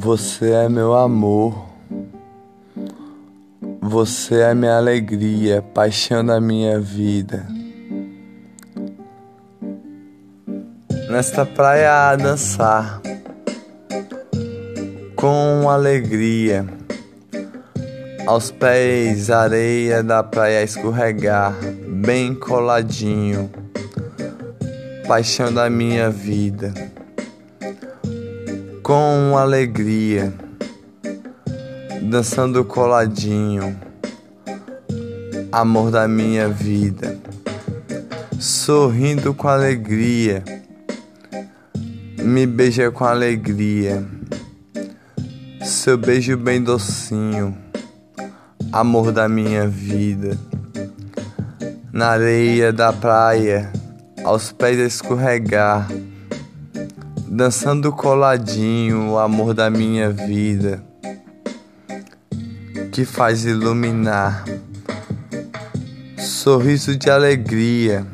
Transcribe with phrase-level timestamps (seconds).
[0.00, 1.66] Você é meu amor,
[3.80, 7.44] você é minha alegria, paixão da minha vida.
[11.10, 13.02] Nesta praia a dançar
[15.16, 16.64] com alegria,
[18.24, 21.56] aos pés areia da praia escorregar,
[21.88, 23.50] bem coladinho,
[25.08, 26.72] paixão da minha vida
[28.88, 30.32] com alegria,
[32.00, 33.78] dançando coladinho,
[35.52, 37.18] amor da minha vida,
[38.40, 40.42] sorrindo com alegria,
[42.18, 44.02] me beija com alegria,
[45.62, 47.54] seu beijo bem docinho,
[48.72, 50.34] amor da minha vida,
[51.92, 53.70] na areia da praia,
[54.24, 55.86] aos pés escorregar
[57.38, 60.82] dançando coladinho, o amor da minha vida,
[62.90, 64.44] que faz iluminar,
[66.18, 68.04] sorriso de alegria,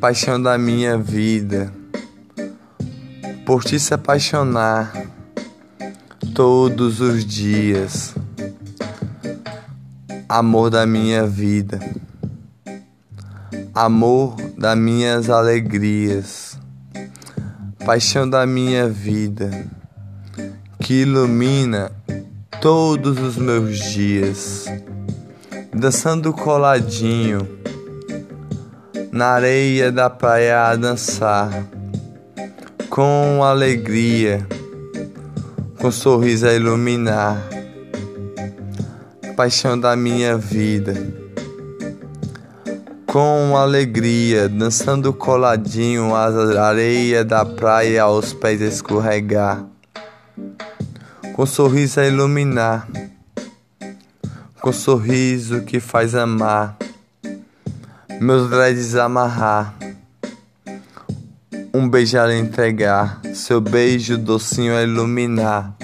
[0.00, 1.72] paixão da minha vida,
[3.44, 4.92] por ti se apaixonar
[6.36, 8.14] todos os dias,
[10.28, 11.80] amor da minha vida,
[13.74, 16.56] amor das minhas alegrias
[17.88, 19.50] paixão da minha vida,
[20.78, 21.90] que ilumina
[22.60, 24.66] todos os meus dias,
[25.72, 27.48] dançando coladinho
[29.10, 31.64] na areia da praia a dançar,
[32.90, 34.46] com alegria,
[35.78, 37.42] com sorriso a iluminar,
[39.34, 41.27] paixão da minha vida
[43.10, 49.64] com alegria, dançando coladinho as areia da praia aos pés escorregar,
[51.32, 52.86] com sorriso a iluminar,
[54.60, 56.76] com sorriso que faz amar,
[58.20, 59.74] meus dreads amarrar,
[61.72, 65.74] um beijo a entregar, seu beijo docinho a iluminar,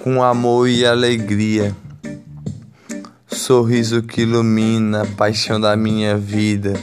[0.00, 1.74] com amor e alegria
[3.48, 6.74] sorriso que ilumina a paixão da minha vida.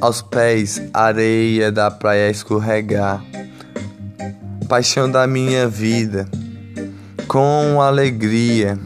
[0.00, 3.20] Aos pés, areia da praia escorregar.
[4.68, 6.28] Paixão da minha vida,
[7.26, 8.78] com alegria.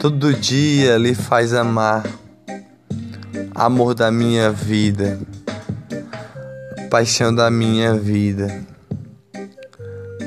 [0.00, 2.04] Todo dia lhe faz amar.
[3.54, 5.20] Amor da minha vida,
[6.90, 8.60] paixão da minha vida.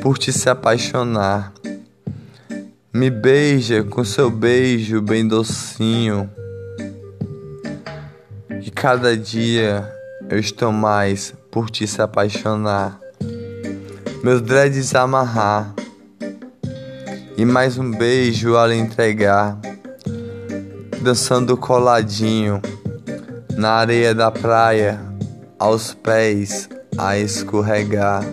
[0.01, 1.58] Por te se apaixonar
[2.91, 6.29] me beija com seu beijo bem docinho.
[8.61, 9.87] E cada dia
[10.27, 12.99] eu estou mais por ti se apaixonar.
[14.23, 15.73] Meus dreads amarrar.
[17.37, 19.57] E mais um beijo a lhe entregar.
[21.01, 22.59] Dançando coladinho
[23.55, 24.99] na areia da praia,
[25.57, 26.67] aos pés
[26.97, 28.25] a escorregar.